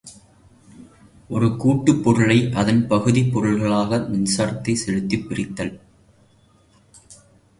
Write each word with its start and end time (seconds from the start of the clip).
ஒரு 1.29 1.47
கூட்டுப் 1.57 2.03
பொருளை 2.03 2.49
அதன் 2.53 2.87
பகுதிப் 2.87 3.31
பொருள்களாக 3.33 3.99
மின்சாரத்தைச் 4.07 4.81
செலுத்திப் 4.83 5.29
பிரித்தல். 5.29 5.73